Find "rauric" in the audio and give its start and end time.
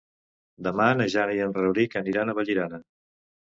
1.59-1.99